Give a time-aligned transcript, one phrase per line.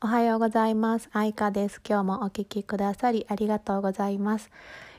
[0.00, 1.10] おはようございます。
[1.12, 1.80] 愛花です。
[1.84, 4.48] 今日もお聞きくださりありがとうございます。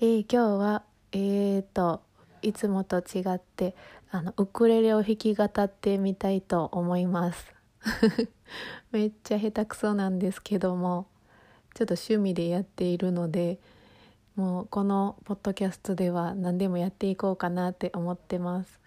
[0.00, 2.00] えー今日は、えーと、
[2.42, 3.74] いつもと違って、
[4.12, 7.52] あの、ウクレレを弾き語ってみたいと思います。
[8.92, 11.08] めっちゃ下手くそなんですけども、
[11.74, 13.58] ちょっと趣味でやっているので、
[14.36, 18.78] もうこのポッドキャストでは何でもやっていこうかなって思ってます。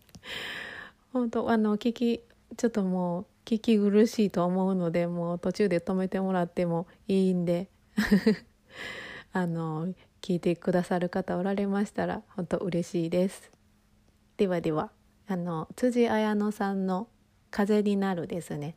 [1.12, 2.22] 本当あの聞き
[2.56, 7.68] ちょっともう聞き苦しいと思うのでもう途中で止めてもらってもいいんで
[9.32, 13.52] あの聞いてくださる方おられましたら本当嬉しいです。
[14.36, 14.90] ではでは
[15.28, 17.08] あの辻彩乃さんの
[17.52, 18.74] 「風になる」ですね。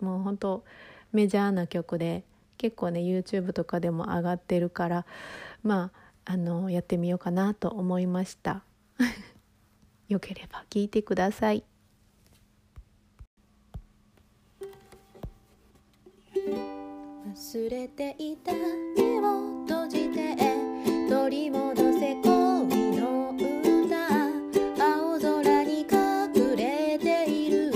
[0.00, 0.64] もう本当
[1.12, 2.24] メジャーな曲で
[2.56, 5.06] 結構ね YouTube とかでも上がってるから
[5.62, 5.92] ま
[6.24, 8.64] ああのやってみようかなと思いました。
[10.08, 11.75] よければ聞いてください。
[17.36, 20.34] 忘れていた目を閉じて
[21.06, 22.32] 取り戻せ恋
[22.96, 23.52] の歌。
[24.82, 27.70] 青空に隠れている。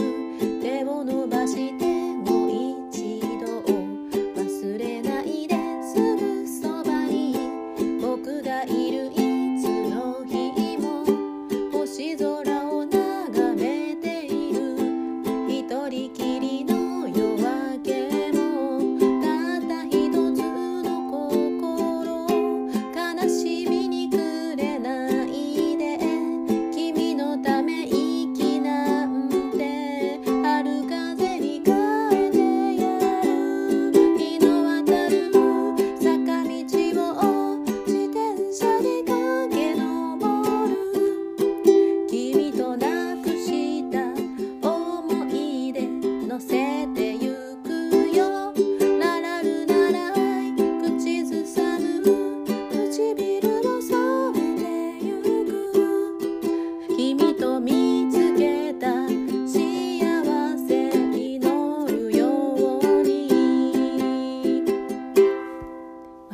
[0.62, 1.84] 手を伸ばして
[2.14, 2.50] もう
[2.90, 3.60] 一度。
[4.40, 7.36] 忘れないですぐそばに。
[8.00, 8.99] 僕がいる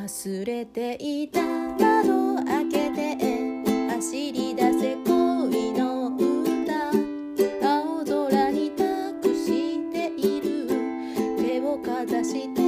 [0.06, 3.18] 忘れていた窓開けて
[3.90, 6.90] 走り出せ恋の歌。
[7.60, 10.68] 青空に託している。
[11.36, 12.65] 手をかざして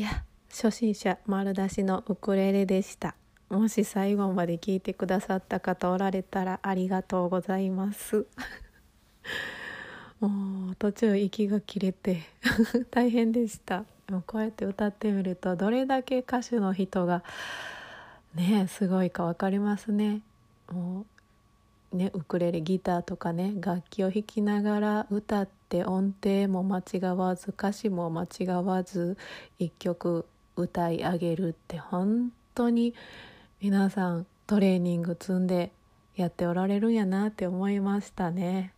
[0.00, 3.14] いや初心者丸出しのウクレレでした。
[3.50, 8.26] もし最後まで聞いてくださった方おられたらありがとうございます。
[10.18, 12.22] もう途中息が切れて
[12.90, 13.84] 大変でした。
[14.08, 17.22] もこうやって歌ってみるとどれだけ歌手の人が
[18.34, 20.22] ねすごいか分かりますね。
[20.72, 21.06] もう
[21.92, 29.16] ねウクレレギターとかね楽器を弾きながら歌って音程も間違わず歌詞も間違わず
[29.58, 30.26] 一曲
[30.56, 32.94] 歌い上げるって本当に
[33.60, 35.70] 皆さんトレーニング積んで
[36.16, 38.72] やっておられるんやなって思いましたね。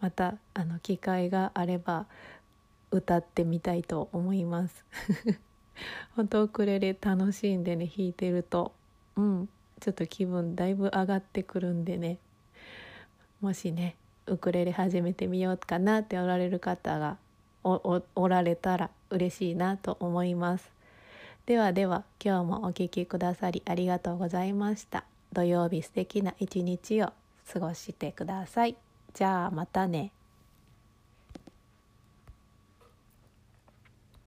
[0.00, 2.06] またあの機会があれば
[2.90, 4.84] 歌ってみたいと思います。
[6.14, 8.72] 本当ウクレレ楽しんでね弾いてると。
[9.16, 9.48] うん。
[9.84, 12.16] ちょっと気分だいぶ上がってくるんでね。
[13.42, 13.96] もしね
[14.26, 17.18] ウクレレ始めてみようかなっておられる方が
[17.62, 20.70] おられたら嬉しいなと思います。
[21.44, 25.04] ではでは今日もお聴きくださりありがとうございました。
[25.34, 27.12] 土曜日素敵な一日を
[27.52, 28.76] 過ごしてください。
[29.12, 30.12] じゃあまたね。